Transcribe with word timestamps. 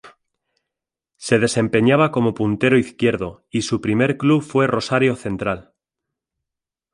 Se 1.25 1.37
desempeñaba 1.37 2.11
como 2.11 2.33
puntero 2.33 2.75
izquierdo 2.79 3.45
y 3.51 3.61
su 3.61 3.81
primer 3.81 4.17
club 4.17 4.41
fue 4.41 4.65
Rosario 4.65 5.15
Central. 5.15 5.75